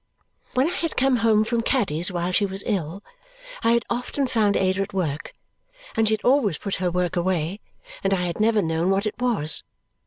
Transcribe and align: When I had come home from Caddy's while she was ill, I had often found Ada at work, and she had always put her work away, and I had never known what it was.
When 0.55 0.67
I 0.67 0.73
had 0.77 0.97
come 0.97 1.17
home 1.17 1.43
from 1.43 1.61
Caddy's 1.61 2.11
while 2.11 2.31
she 2.31 2.47
was 2.47 2.63
ill, 2.65 3.03
I 3.63 3.73
had 3.73 3.85
often 3.87 4.25
found 4.25 4.57
Ada 4.57 4.81
at 4.81 4.93
work, 4.93 5.35
and 5.95 6.07
she 6.07 6.15
had 6.15 6.23
always 6.25 6.57
put 6.57 6.77
her 6.77 6.89
work 6.89 7.15
away, 7.15 7.59
and 8.03 8.11
I 8.11 8.25
had 8.25 8.39
never 8.39 8.63
known 8.63 8.89
what 8.89 9.05
it 9.05 9.21
was. 9.21 9.61